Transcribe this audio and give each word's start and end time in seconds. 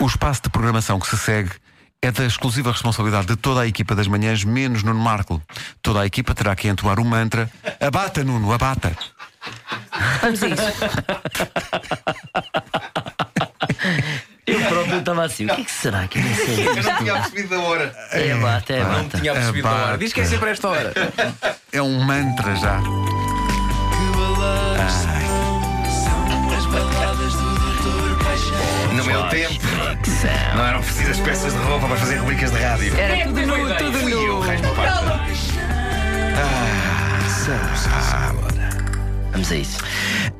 O 0.00 0.06
espaço 0.06 0.42
de 0.42 0.50
programação 0.50 0.98
que 1.00 1.08
se 1.08 1.18
segue 1.18 1.50
é 2.00 2.10
da 2.12 2.24
exclusiva 2.24 2.70
responsabilidade 2.70 3.26
de 3.26 3.36
toda 3.36 3.62
a 3.62 3.66
equipa 3.66 3.94
das 3.94 4.06
manhãs, 4.06 4.44
menos 4.44 4.82
Nuno 4.84 5.00
Marco. 5.00 5.42
Toda 5.82 6.00
a 6.02 6.06
equipa 6.06 6.34
terá 6.34 6.54
que 6.54 6.68
entoar 6.68 7.00
o 7.00 7.04
mantra 7.04 7.50
Abata, 7.80 8.22
Nuno, 8.22 8.52
abata. 8.52 8.96
Vamos 10.22 10.42
a 10.42 10.48
isso. 10.48 10.62
Eu 14.46 14.60
próprio 14.64 14.98
estava 15.00 15.24
assim, 15.24 15.44
o 15.44 15.54
que, 15.54 15.60
é 15.60 15.64
que 15.64 15.70
será 15.70 16.08
que 16.08 16.18
vai 16.20 16.34
ser? 16.34 16.66
Eu 16.66 16.82
não 16.82 16.96
tinha 16.96 17.12
percebido 17.14 17.48
da 17.50 17.60
hora. 17.60 17.94
É 18.12 18.34
bata, 18.34 18.72
é 18.72 18.82
Não 18.84 19.02
bata. 19.04 19.18
tinha 19.18 19.32
percebido 19.34 19.68
da 19.68 19.74
hora. 19.74 19.98
Diz 19.98 20.12
que 20.12 20.20
é 20.20 20.24
sempre 20.24 20.48
a 20.48 20.52
esta 20.52 20.68
hora. 20.68 20.92
É 21.72 21.82
um 21.82 22.00
mantra 22.02 22.54
já. 22.56 22.78
No 22.80 23.08
meu 29.08 29.22
tempo, 29.28 29.54
não 30.54 30.66
eram 30.66 30.80
precisas 30.80 31.18
peças 31.20 31.52
de 31.54 31.58
roupa 31.60 31.88
para 31.88 31.96
fazer 31.96 32.16
rubricas 32.16 32.50
de 32.50 32.58
rádio. 32.58 32.98
Era 32.98 33.24
tudo 33.24 33.46
nu, 33.46 33.76
tudo 33.76 33.98
nu. 34.02 34.40
resto 34.40 34.68
parte. 34.74 34.98
Vamos 39.38 39.52
a 39.52 39.56
isso. 39.56 39.78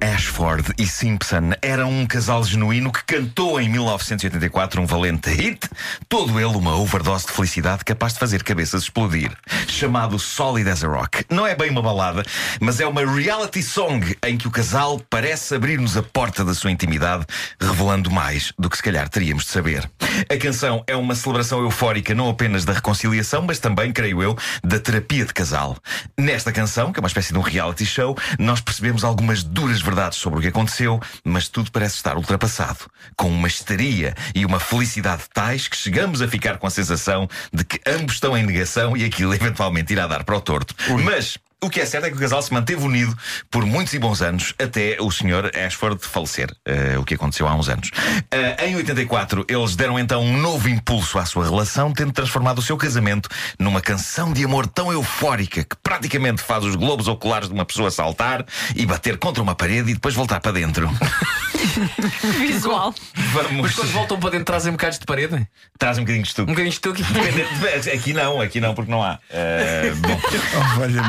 Ashford 0.01 0.73
e 0.77 0.84
Simpson 0.84 1.52
eram 1.62 1.88
um 1.88 2.05
casal 2.05 2.43
genuíno 2.43 2.91
que 2.91 3.05
cantou 3.05 3.61
em 3.61 3.69
1984 3.69 4.83
um 4.83 4.87
valente 4.87 5.30
hit, 5.30 5.69
todo 6.09 6.41
ele 6.41 6.57
uma 6.57 6.77
overdose 6.77 7.27
de 7.27 7.33
felicidade 7.33 7.84
capaz 7.84 8.15
de 8.15 8.19
fazer 8.19 8.43
cabeças 8.43 8.83
explodir, 8.83 9.30
chamado 9.69 10.19
Solid 10.19 10.69
as 10.69 10.83
a 10.83 10.88
Rock. 10.88 11.24
Não 11.30 11.47
é 11.47 11.55
bem 11.55 11.71
uma 11.71 11.80
balada, 11.80 12.24
mas 12.61 12.80
é 12.80 12.87
uma 12.88 13.07
reality 13.07 13.62
song 13.62 14.16
em 14.27 14.37
que 14.37 14.48
o 14.48 14.51
casal 14.51 15.01
parece 15.09 15.55
abrir-nos 15.55 15.96
a 15.96 16.02
porta 16.02 16.45
da 16.45 16.52
sua 16.52 16.73
intimidade, 16.73 17.24
revelando 17.60 18.10
mais 18.10 18.52
do 18.59 18.69
que 18.69 18.77
se 18.77 18.83
calhar 18.83 19.09
teríamos 19.09 19.45
de 19.45 19.51
saber. 19.51 19.88
A 20.29 20.37
canção 20.37 20.83
é 20.88 20.96
uma 20.96 21.15
celebração 21.15 21.62
eufórica 21.62 22.16
não 22.16 22.29
apenas 22.29 22.65
da 22.65 22.73
reconciliação, 22.73 23.43
mas 23.43 23.60
também, 23.60 23.93
creio 23.93 24.21
eu, 24.21 24.37
da 24.65 24.80
terapia 24.80 25.24
de 25.24 25.32
casal. 25.32 25.76
Nesta 26.19 26.51
canção, 26.51 26.93
que 26.93 26.99
é 26.99 27.02
uma 27.02 27.09
espécie 27.09 27.32
de 27.32 27.38
um 27.38 27.43
reality 27.43 27.87
show, 27.87 28.16
nós 28.38 28.60
percebemos 28.60 28.88
algumas 29.05 29.43
duras 29.43 29.81
verdades 29.81 30.19
sobre 30.19 30.39
o 30.39 30.43
que 30.43 30.49
aconteceu, 30.49 31.01
mas 31.25 31.49
tudo 31.49 31.71
parece 31.71 31.97
estar 31.97 32.17
ultrapassado, 32.17 32.91
com 33.17 33.29
uma 33.29 33.49
histeria 33.49 34.15
e 34.35 34.45
uma 34.45 34.61
felicidade 34.61 35.25
tais 35.33 35.69
que 35.69 35.77
chegamos 35.77 36.23
a 36.23 36.29
ficar 36.29 36.59
com 36.59 36.67
a 36.67 36.71
sensação 36.71 37.29
de 37.53 37.65
que 37.65 37.81
ambos 37.87 38.15
estão 38.15 38.37
em 38.37 38.45
negação 38.45 38.97
e 38.97 39.05
aquilo 39.05 39.33
eventualmente 39.35 39.93
irá 39.93 40.07
dar 40.07 40.25
para 40.25 40.37
o 40.37 40.41
torto. 40.41 40.75
Mas 41.05 41.39
o 41.60 41.68
que 41.68 41.80
é 41.80 41.87
certo 41.87 42.04
é 42.04 42.10
que 42.10 42.16
o 42.16 42.20
casal 42.20 42.40
se 42.40 42.52
manteve 42.52 42.84
unido 42.84 43.16
por 43.51 43.66
muitos 43.66 43.92
e 43.92 43.98
bons 43.98 44.23
anos 44.23 44.54
até 44.59 44.96
o 45.01 45.10
Sr. 45.10 45.51
Ashford 45.66 46.06
falecer, 46.06 46.54
eh, 46.64 46.96
o 46.96 47.04
que 47.04 47.14
aconteceu 47.14 47.48
há 47.48 47.54
uns 47.54 47.68
anos. 47.68 47.90
Eh, 48.30 48.68
em 48.68 48.76
84, 48.76 49.45
eles 49.48 49.74
deram 49.74 49.98
então 49.98 50.23
um 50.23 50.36
novo 50.36 50.68
impulso 50.68 51.18
à 51.18 51.26
sua 51.26 51.45
relação, 51.45 51.92
tendo 51.92 52.12
transformado 52.12 52.59
o 52.59 52.62
seu 52.62 52.76
casamento 52.76 53.29
numa 53.59 53.80
canção 53.80 54.32
de 54.32 54.45
amor 54.45 54.68
tão 54.68 54.92
eufórica 54.92 55.64
que 55.64 55.76
praticamente 55.82 56.42
faz 56.42 56.64
os 56.64 56.76
globos 56.76 57.09
oculares 57.09 57.48
de 57.48 57.54
uma 57.54 57.64
pessoa 57.64 57.90
saltar 57.90 58.46
e 58.76 58.86
bater 58.86 59.18
contra 59.18 59.42
uma 59.42 59.54
parede 59.54 59.90
e 59.90 59.95
depois 59.95 60.14
voltar 60.14 60.40
para 60.40 60.52
dentro. 60.52 60.88
Visual. 62.38 62.95
Vamos. 63.33 63.61
Mas 63.63 63.74
quando 63.74 63.93
voltam 63.93 64.19
para 64.21 64.31
dentro 64.31 64.44
trazem 64.47 64.72
bocados 64.72 64.99
de 64.99 65.05
parede? 65.06 65.47
Traz 65.78 65.99
um 65.99 66.03
bocadinho 66.03 66.22
de 66.22 66.28
estuque. 66.28 66.50
Um 66.50 66.55
bocadinho 66.55 66.71
de 66.71 66.77
estuque. 66.77 67.03
Depende- 67.03 67.91
Aqui 67.91 68.12
não, 68.12 68.41
aqui 68.41 68.60
não, 68.60 68.75
porque 68.75 68.91
não 68.91 69.03
há. 69.03 69.19
Eh, 69.31 69.93
bom, 69.97 70.21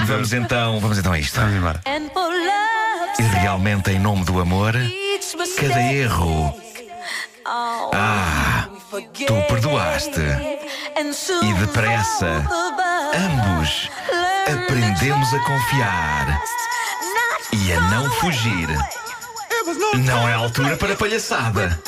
vamos 0.08 0.34
então, 0.34 0.80
vamos 0.80 0.98
então 0.98 1.12
a 1.14 1.20
isto. 1.20 1.40
Vamos 1.40 1.56
embora. 1.56 1.82
E 3.20 3.22
realmente, 3.42 3.92
em 3.92 4.00
nome 4.00 4.24
do 4.26 4.40
amor, 4.40 4.74
cada 5.60 5.82
erro. 5.82 6.54
Ah, 7.94 8.68
tu 9.26 9.34
perdoaste. 9.48 10.20
E 11.44 11.54
depressa, 11.54 12.46
ambos 13.16 13.90
aprendemos 14.48 15.34
a 15.34 15.40
confiar 15.40 16.42
e 17.54 17.74
a 17.74 17.82
não 17.82 18.10
fugir. 18.12 18.68
Não 20.06 20.28
é 20.28 20.34
altura 20.34 20.76
para 20.78 20.96
palhaçada. 20.96 21.80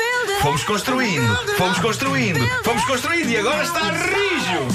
Fomos 0.41 0.63
construindo, 0.63 1.55
fomos 1.57 1.79
construindo, 1.79 2.39
fomos 2.63 2.83
construindo 2.85 3.29
e 3.29 3.37
agora 3.37 3.63
está 3.63 3.79
rijo. 3.91 4.67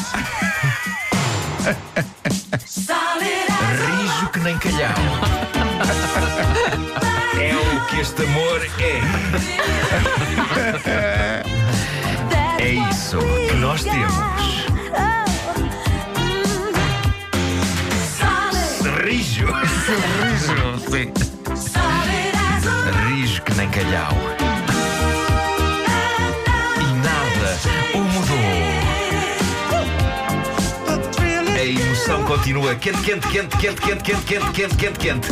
Rijo 3.86 4.28
que 4.32 4.38
nem 4.40 4.58
calhau. 4.58 4.94
É 7.40 7.54
o 7.54 7.86
que 7.86 8.00
este 8.00 8.22
amor 8.22 8.60
é. 8.80 9.02
É 12.58 12.68
isso 12.90 13.18
que 13.48 13.54
nós 13.56 13.84
temos. 13.84 14.14
Rijo. 19.04 19.46
Rijo. 19.46 20.15
Rijo 23.86 24.06
que 24.36 24.44
nem 24.44 24.56
calhau. 24.56 25.06
E 26.80 26.84
nada 27.04 27.58
o 27.94 27.98
mudou. 27.98 28.36
A 31.54 31.64
emoção 31.64 32.22
continua 32.24 32.74
quente, 32.74 33.00
quente, 33.02 33.26
quente, 33.28 33.56
quente, 33.56 33.80
quente, 33.80 34.02
quente, 34.02 34.24
quente, 34.24 34.76
quente, 34.76 34.98
quente, 34.98 35.28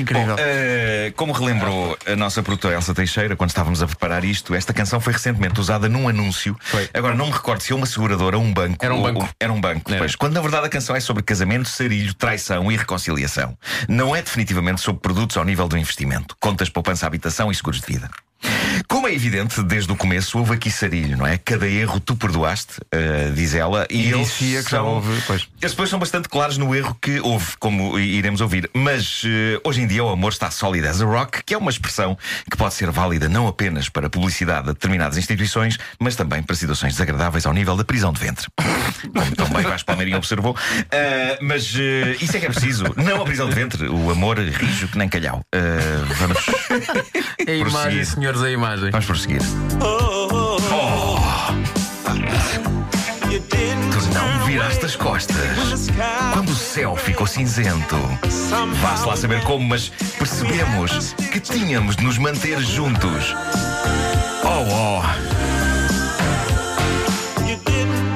Incrível. 0.00 0.34
Uh, 0.34 1.12
como 1.16 1.32
relembrou 1.32 1.96
a 2.06 2.16
nossa 2.16 2.42
produtora 2.42 2.74
Elsa 2.74 2.94
Teixeira 2.94 3.36
quando 3.36 3.50
estávamos 3.50 3.82
a 3.82 3.86
preparar 3.86 4.24
isto, 4.24 4.54
esta 4.54 4.72
canção 4.72 5.00
foi 5.00 5.12
recentemente 5.12 5.60
usada 5.60 5.88
num 5.88 6.08
anúncio. 6.08 6.56
Foi. 6.60 6.88
Agora 6.92 7.14
não 7.14 7.26
me 7.26 7.32
recordo 7.32 7.60
se 7.62 7.72
é 7.72 7.76
uma 7.76 7.86
seguradora 7.86 8.36
ou 8.36 8.42
um 8.44 8.52
banco. 8.52 8.84
Era 8.84 8.94
um 8.94 9.02
banco. 9.02 9.20
ou- 9.22 9.28
era 9.40 9.52
um 9.52 9.60
banco, 9.60 9.90
Era. 9.90 9.98
pois. 9.98 10.14
Quando 10.14 10.34
na 10.34 10.40
verdade 10.40 10.66
a 10.66 10.68
canção 10.68 10.94
é 10.96 11.00
sobre 11.00 11.22
casamento, 11.22 11.68
sarilho, 11.68 12.14
traição 12.14 12.70
e 12.70 12.76
reconciliação. 12.76 13.56
Não 13.88 14.14
é 14.14 14.22
definitivamente 14.22 14.80
sobre 14.80 15.00
produtos 15.00 15.36
ao 15.36 15.44
nível 15.44 15.68
do 15.68 15.76
investimento. 15.76 16.36
Contas, 16.40 16.68
poupança, 16.68 17.06
habitação 17.06 17.50
e 17.50 17.54
seguros 17.54 17.80
de 17.80 17.86
vida. 17.86 18.10
Como 19.06 19.14
é 19.14 19.18
evidente, 19.18 19.62
desde 19.62 19.92
o 19.92 19.94
começo 19.94 20.36
houve 20.36 20.54
aqui 20.54 20.68
sarilho, 20.68 21.16
não 21.16 21.24
é? 21.24 21.38
Cada 21.38 21.68
erro 21.68 22.00
tu 22.00 22.16
perdoaste, 22.16 22.80
uh, 22.92 23.32
diz 23.32 23.54
ela, 23.54 23.86
e 23.88 24.10
eles 24.10 24.32
que 24.32 24.54
já 24.54 24.62
são- 24.62 24.84
houve, 24.84 25.22
pois. 25.28 25.46
eles 25.62 25.70
depois 25.70 25.88
são 25.88 25.96
bastante 26.00 26.28
claros 26.28 26.58
no 26.58 26.74
erro 26.74 26.92
que 27.00 27.20
houve, 27.20 27.56
como 27.60 27.96
iremos 28.00 28.40
ouvir. 28.40 28.68
Mas 28.74 29.22
eh, 29.24 29.60
hoje 29.62 29.80
em 29.82 29.86
dia 29.86 30.02
o 30.02 30.08
amor 30.08 30.32
está 30.32 30.50
sólido 30.50 30.88
as 30.88 31.00
a 31.00 31.04
rock, 31.04 31.40
que 31.44 31.54
é 31.54 31.56
uma 31.56 31.70
expressão 31.70 32.18
que 32.50 32.56
pode 32.56 32.74
ser 32.74 32.90
válida 32.90 33.28
não 33.28 33.46
apenas 33.46 33.88
para 33.88 34.10
publicidade 34.10 34.70
a 34.70 34.72
determinadas 34.72 35.16
instituições, 35.16 35.78
mas 36.00 36.16
também 36.16 36.42
para 36.42 36.56
situações 36.56 36.94
desagradáveis 36.94 37.46
ao 37.46 37.52
nível 37.52 37.76
da 37.76 37.84
prisão 37.84 38.12
de 38.12 38.18
ventre. 38.18 38.48
Como 39.14 39.36
também 39.36 39.62
Vasco 39.62 39.86
Palmeirinho 39.86 40.16
observou. 40.18 40.56
Ah, 40.90 41.38
mas 41.40 41.62
isso 42.20 42.36
é 42.36 42.40
que 42.40 42.46
é 42.46 42.50
preciso. 42.50 42.84
Não 42.96 43.22
a 43.22 43.24
prisão 43.24 43.48
de 43.48 43.54
ventre, 43.54 43.86
o 43.86 44.10
amor 44.10 44.36
rijo 44.40 44.88
que 44.88 44.98
nem 44.98 45.08
calhau. 45.08 45.42
Vamos, 46.18 46.38
É 47.46 47.52
a 47.52 47.54
imagem, 47.54 47.70
Prosseguir. 47.70 48.06
senhores, 48.06 48.42
é 48.42 48.46
a 48.46 48.50
imagem. 48.50 48.95
Vamos 48.96 49.06
prosseguir. 49.06 49.42
Oh. 49.82 50.56
Tu 53.92 54.14
não 54.14 54.46
viraste 54.46 54.86
as 54.86 54.96
costas 54.96 55.90
quando 56.32 56.48
o 56.50 56.54
céu 56.54 56.96
ficou 56.96 57.26
cinzento. 57.26 57.96
Vá-se 58.80 59.06
lá 59.06 59.16
saber 59.16 59.42
como, 59.42 59.68
mas 59.68 59.90
percebemos 60.18 61.14
que 61.32 61.40
tínhamos 61.40 61.96
de 61.96 62.04
nos 62.04 62.16
manter 62.16 62.58
juntos. 62.60 63.34
Oh, 64.44 64.64
oh. 64.72 65.02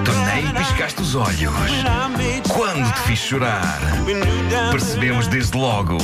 Tu 0.04 0.12
nem 0.34 0.46
piscaste 0.54 1.02
os 1.02 1.14
olhos 1.14 1.52
quando 2.48 2.90
te 2.92 3.00
fiz 3.00 3.18
chorar. 3.18 3.80
Percebemos 4.70 5.26
desde 5.26 5.58
logo 5.58 5.98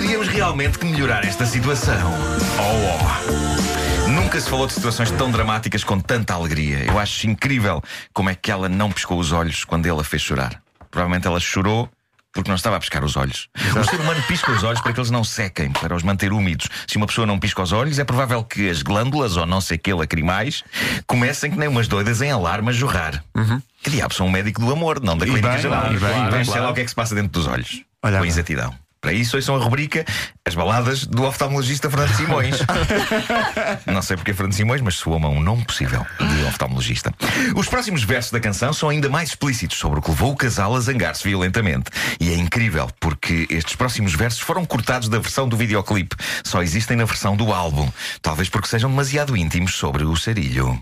teríamos 0.00 0.28
realmente 0.28 0.78
que 0.78 0.86
melhorar 0.86 1.24
esta 1.24 1.44
situação. 1.44 2.12
Oh, 2.56 4.06
oh. 4.06 4.08
Nunca 4.08 4.40
se 4.40 4.48
falou 4.48 4.68
de 4.68 4.72
situações 4.72 5.10
tão 5.10 5.28
dramáticas 5.28 5.82
com 5.82 5.98
tanta 5.98 6.34
alegria. 6.34 6.84
Eu 6.84 7.00
acho 7.00 7.26
incrível 7.26 7.82
como 8.12 8.30
é 8.30 8.34
que 8.36 8.48
ela 8.48 8.68
não 8.68 8.92
piscou 8.92 9.18
os 9.18 9.32
olhos 9.32 9.64
quando 9.64 9.86
ele 9.86 10.00
a 10.00 10.04
fez 10.04 10.22
chorar. 10.22 10.62
Provavelmente 10.88 11.26
ela 11.26 11.40
chorou 11.40 11.90
porque 12.32 12.48
não 12.48 12.54
estava 12.54 12.76
a 12.76 12.78
piscar 12.78 13.02
os 13.02 13.16
olhos. 13.16 13.48
O 13.76 13.82
ser 13.82 13.98
humano 13.98 14.22
pisca 14.28 14.52
os 14.52 14.62
olhos 14.62 14.80
para 14.80 14.92
que 14.92 15.00
eles 15.00 15.10
não 15.10 15.24
sequem, 15.24 15.72
para 15.72 15.96
os 15.96 16.04
manter 16.04 16.32
úmidos. 16.32 16.68
Se 16.86 16.96
uma 16.96 17.06
pessoa 17.08 17.26
não 17.26 17.36
pisca 17.36 17.60
os 17.60 17.72
olhos, 17.72 17.98
é 17.98 18.04
provável 18.04 18.44
que 18.44 18.70
as 18.70 18.82
glândulas 18.82 19.36
ou 19.36 19.46
não 19.46 19.60
sei 19.60 19.78
que 19.78 19.92
lacrimais 19.92 20.62
comecem 21.08 21.50
que 21.50 21.58
nem 21.58 21.68
umas 21.68 21.88
doidas 21.88 22.22
em 22.22 22.30
alarme 22.30 22.68
a 22.68 22.72
jorrar. 22.72 23.24
Que 23.82 23.90
diabo, 23.90 24.14
sou 24.14 24.28
um 24.28 24.30
médico 24.30 24.60
do 24.60 24.70
amor, 24.70 25.00
não 25.02 25.18
da 25.18 25.26
clínica 25.26 25.48
bem, 25.48 25.58
geral. 25.58 25.86
e 25.92 25.98
bem, 25.98 25.98
Claro, 25.98 26.40
e 26.40 26.44
sei 26.44 26.60
lá 26.60 26.70
o 26.70 26.74
que 26.74 26.82
é 26.82 26.84
que 26.84 26.90
se 26.90 26.94
passa 26.94 27.16
dentro 27.16 27.32
dos 27.32 27.48
olhos. 27.48 27.82
Olha 28.00 28.20
com 28.20 28.26
exatidão. 28.26 28.72
Para 29.08 29.16
isso, 29.16 29.36
ouçam 29.36 29.56
a 29.56 29.58
rubrica 29.58 30.04
As 30.44 30.54
Baladas 30.54 31.06
do 31.06 31.22
oftalmologista 31.22 31.88
Fernando 31.88 32.14
Simões. 32.14 32.58
Não 33.86 34.02
sei 34.02 34.18
porque 34.18 34.34
Fernando 34.34 34.52
Simões, 34.52 34.82
mas 34.82 34.96
soa-me 34.96 35.24
a 35.24 35.28
um 35.30 35.40
nome 35.40 35.64
possível 35.64 36.06
de 36.18 36.44
oftalmologista. 36.44 37.10
Os 37.56 37.66
próximos 37.68 38.02
versos 38.02 38.32
da 38.32 38.38
canção 38.38 38.70
são 38.74 38.90
ainda 38.90 39.08
mais 39.08 39.30
explícitos 39.30 39.78
sobre 39.78 39.98
o 39.98 40.02
que 40.02 40.10
levou 40.10 40.32
o 40.32 40.36
casal 40.36 40.76
a 40.76 40.80
zangar-se 40.80 41.26
violentamente. 41.26 41.90
E 42.20 42.28
é 42.30 42.34
incrível 42.34 42.90
porque 43.00 43.46
estes 43.48 43.76
próximos 43.76 44.12
versos 44.12 44.40
foram 44.40 44.66
cortados 44.66 45.08
da 45.08 45.18
versão 45.18 45.48
do 45.48 45.56
videoclipe. 45.56 46.14
Só 46.44 46.62
existem 46.62 46.94
na 46.94 47.06
versão 47.06 47.34
do 47.34 47.50
álbum. 47.50 47.90
Talvez 48.20 48.50
porque 48.50 48.68
sejam 48.68 48.90
demasiado 48.90 49.34
íntimos 49.34 49.74
sobre 49.74 50.04
o 50.04 50.14
sarilho. 50.16 50.78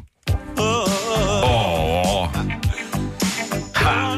Oh! 0.59 2.29
Ha! 3.77 4.17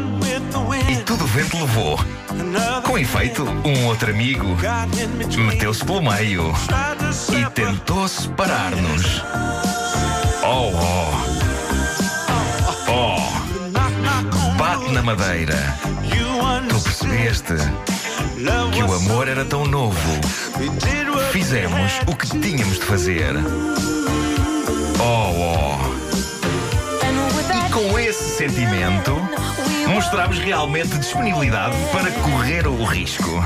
E 0.90 0.96
tudo 1.04 1.24
o 1.24 1.26
vento 1.26 1.58
levou. 1.58 1.98
Efeito, 2.98 3.44
um 3.64 3.86
outro 3.86 4.10
amigo 4.10 4.56
meteu-se 5.38 5.84
pelo 5.84 6.02
meio 6.02 6.52
e 7.32 7.50
tentou 7.50 8.08
separar-nos. 8.08 9.22
Oh, 10.42 10.72
oh. 10.74 11.12
Oh. 12.90 13.18
Bate 14.56 14.92
na 14.92 15.02
madeira. 15.02 15.76
Tu 16.68 16.80
percebeste 16.80 17.54
que 18.72 18.82
o 18.82 18.92
amor 18.92 19.28
era 19.28 19.44
tão 19.44 19.64
novo. 19.64 20.20
Fizemos 21.30 22.00
o 22.06 22.16
que 22.16 22.26
tínhamos 22.40 22.80
de 22.80 22.84
fazer. 22.84 23.34
Oh, 24.98 25.32
oh. 25.36 25.78
E 27.66 27.70
com 27.70 27.96
esse 27.98 28.36
sentimento, 28.36 29.27
mostramos 29.98 30.38
realmente 30.38 30.96
disponibilidade 30.96 31.74
para 31.90 32.08
correr 32.22 32.68
o 32.68 32.84
risco. 32.84 33.44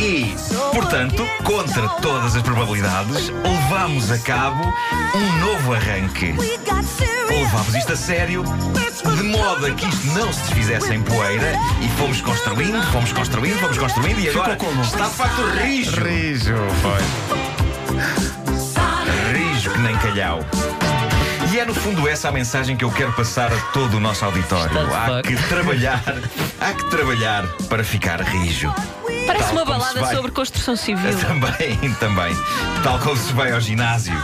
E, 0.00 0.34
portanto, 0.72 1.22
contra 1.44 1.86
todas 2.00 2.36
as 2.36 2.42
probabilidades, 2.42 3.28
levamos 3.28 4.10
a 4.10 4.18
cabo 4.20 4.64
um 5.14 5.38
novo 5.40 5.74
arranque. 5.74 6.34
Levámos 7.28 7.74
isto 7.74 7.92
a 7.92 7.96
sério, 7.96 8.44
de 8.44 9.22
modo 9.24 9.66
a 9.66 9.70
que 9.72 9.86
isto 9.86 10.06
não 10.06 10.32
se 10.32 10.40
desfizesse 10.40 10.94
em 10.94 11.02
poeira, 11.02 11.52
e 11.82 11.88
fomos 12.00 12.22
construindo, 12.22 12.82
fomos 12.92 13.12
construindo, 13.12 13.58
fomos 13.60 13.76
construindo, 13.76 14.20
e 14.20 14.30
agora 14.30 14.56
está 14.82 15.04
de 15.04 15.14
facto 15.14 15.42
rijo. 15.62 16.00
Rijo, 16.00 16.56
foi. 16.80 17.25
No 21.66 21.74
fundo 21.74 22.08
essa 22.08 22.28
a 22.28 22.32
mensagem 22.32 22.76
que 22.76 22.84
eu 22.84 22.90
quero 22.90 23.12
passar 23.12 23.52
a 23.52 23.56
todo 23.72 23.96
o 23.96 24.00
nosso 24.00 24.24
auditório. 24.24 24.66
Está 24.66 25.18
Há 25.18 25.22
que 25.22 25.36
trabalhar, 25.48 26.02
há 26.60 26.72
que 26.72 26.90
trabalhar 26.90 27.46
para 27.68 27.82
ficar 27.82 28.20
rijo. 28.22 28.72
Parece 29.26 29.44
Tal 29.46 29.52
uma 29.52 29.64
balada 29.64 30.00
vai. 30.00 30.14
sobre 30.14 30.30
construção 30.30 30.76
civil. 30.76 31.16
Também, 31.18 31.76
também. 31.98 32.36
Tal 32.82 32.98
como 33.00 33.16
se 33.16 33.32
vai 33.32 33.50
ao 33.52 33.60
ginásio 33.60 34.14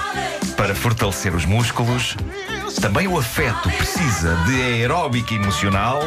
para 0.57 0.75
fortalecer 0.75 1.35
os 1.35 1.45
músculos, 1.45 2.17
também 2.81 3.09
o 3.09 3.19
afeto 3.19 3.69
precisa 3.71 4.37
de 4.47 4.63
aeróbica 4.63 5.35
emocional 5.35 6.01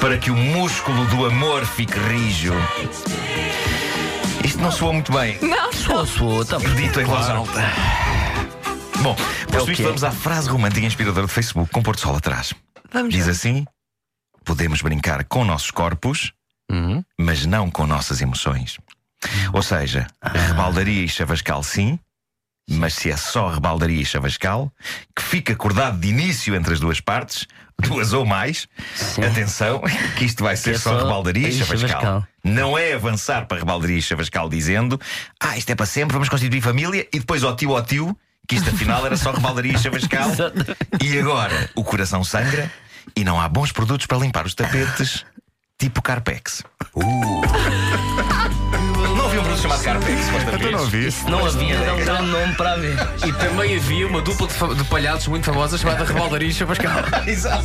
para 0.00 0.16
que 0.16 0.30
o 0.30 0.36
músculo 0.36 1.04
do 1.06 1.26
amor 1.26 1.64
fique 1.66 1.98
rijo. 1.98 2.54
Isto 4.42 4.60
não 4.60 4.70
soa 4.72 4.92
muito 4.92 5.12
bem. 5.12 5.38
Não, 5.42 5.72
Soa, 5.72 6.06
soa, 6.06 6.44
tá 6.44 6.56
Dito 6.58 7.00
em 7.00 7.04
voz 7.04 7.28
alta. 7.28 7.62
Bom, 9.00 9.14
É 9.43 9.43
posto 9.54 9.68
o 9.68 9.72
isto, 9.72 9.80
quê? 9.82 9.86
vamos 9.86 10.04
à 10.04 10.10
frase 10.10 10.48
romântica 10.48 10.86
inspiradora 10.86 11.26
do 11.26 11.32
Facebook 11.32 11.70
com 11.72 11.82
Porto 11.82 12.00
Sol 12.00 12.16
atrás. 12.16 12.52
Vamos 12.92 13.12
Diz 13.14 13.28
assim: 13.28 13.64
podemos 14.44 14.80
brincar 14.82 15.24
com 15.24 15.44
nossos 15.44 15.70
corpos, 15.70 16.32
Uhum. 16.70 17.04
mas 17.18 17.44
não 17.44 17.70
com 17.70 17.86
nossas 17.86 18.20
emoções. 18.20 18.78
Ou 19.52 19.62
seja, 19.62 20.06
Ah. 20.20 20.30
rebaldaria 20.30 21.04
e 21.04 21.08
chavascal 21.08 21.62
sim, 21.62 21.98
mas 22.70 22.94
se 22.94 23.10
é 23.10 23.16
só 23.16 23.48
rebaldaria 23.50 24.00
e 24.00 24.04
chavascal, 24.04 24.72
que 25.14 25.22
fica 25.22 25.52
acordado 25.52 25.98
de 26.00 26.08
início 26.08 26.54
entre 26.54 26.72
as 26.72 26.80
duas 26.80 27.00
partes, 27.00 27.46
duas 27.78 28.12
ou 28.14 28.24
mais, 28.24 28.66
atenção, 29.30 29.82
que 30.16 30.24
isto 30.24 30.42
vai 30.42 30.56
ser 30.56 30.74
é 30.74 30.78
só 30.78 30.92
só 30.92 30.98
rebaldaria 31.04 31.48
e 31.48 31.52
chavascal. 31.52 31.88
chavascal. 31.88 32.28
Não 32.42 32.76
é 32.78 32.94
avançar 32.94 33.46
para 33.46 33.58
rebaldaria 33.58 33.98
e 33.98 34.02
chavascal 34.02 34.48
dizendo 34.48 34.98
ah, 35.40 35.56
isto 35.58 35.70
é 35.70 35.74
para 35.74 35.86
sempre, 35.86 36.14
vamos 36.14 36.28
constituir 36.30 36.60
família 36.62 37.06
e 37.12 37.18
depois 37.18 37.42
ao 37.44 37.54
tio 37.56 37.76
ao 37.76 37.82
tio, 37.84 38.16
que 38.46 38.56
isto 38.56 38.70
afinal 38.70 39.04
era 39.06 39.16
só 39.16 39.32
rebaldaria 39.32 39.72
e 39.74 39.78
chavascal. 39.78 40.28
e 41.02 41.18
agora 41.18 41.70
o 41.74 41.84
coração 41.84 42.22
sangra 42.24 42.70
e 43.16 43.24
não 43.24 43.40
há 43.40 43.48
bons 43.48 43.72
produtos 43.72 44.06
para 44.06 44.18
limpar 44.18 44.46
os 44.46 44.54
tapetes, 44.54 45.24
tipo 45.78 46.02
Carpex. 46.02 46.62
Uh. 46.94 47.42
Não 49.16 49.26
havia 49.26 49.40
um 49.40 49.44
produto 49.44 49.62
chamado 49.62 49.82
Carpex, 49.82 50.28
Costa 50.28 50.56
Então 50.56 50.70
não 50.72 50.86
vi. 50.86 51.12
Se 51.12 51.30
não 51.30 51.46
havia, 51.46 51.76
era 51.76 51.94
um 51.94 51.98
grande 51.98 52.26
nome 52.30 52.54
para 52.54 52.72
haver. 52.72 52.96
E 53.26 53.32
também 53.34 53.76
havia 53.76 54.06
uma 54.06 54.20
dupla 54.20 54.48
de, 54.48 54.74
de 54.74 54.84
palhaços 54.84 55.28
muito 55.28 55.44
famosa 55.44 55.78
chamada 55.78 56.04
Rebaldaria 56.04 56.48
e 56.48 56.52
Chavascal. 56.52 56.92
Exato. 57.26 57.64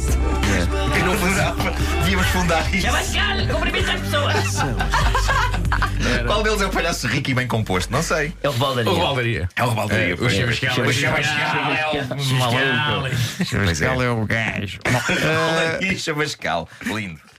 Que 0.93 0.99
não 1.03 1.17
fundava. 1.17 1.71
Devíamos 2.03 2.27
fundar 2.27 2.73
isto. 2.73 2.87
Pessoas. 2.91 3.09
Qual 3.49 3.61
deles 6.49 6.61
é 6.61 6.65
o 6.65 6.69
palhaço 6.69 7.07
rico 7.07 7.29
e 7.29 7.33
bem 7.33 7.47
composto? 7.47 7.91
Não 7.91 8.01
sei. 8.01 8.33
É 8.41 8.49
o 8.49 8.51
Rebaldaria. 8.51 8.89
Ou 8.89 8.97
Rebaldaria. 8.97 9.49
É 9.55 9.63
o 9.63 9.69
rebaldaria. 9.69 10.15
O 10.15 10.29
Chavascal. 10.29 10.79
O 10.79 10.89
O 10.89 10.93
Chavascal 10.93 12.59
é 12.59 12.71
o 12.71 12.75
maluco. 12.75 13.15
Pois 13.65 13.81
é. 13.81 13.85
é 13.85 14.09
o 14.09 14.25
gajo. 14.25 14.79
Rebaldaria 15.07 15.93
e 15.93 15.99
chavascal. 15.99 16.67
Lindo. 16.85 17.29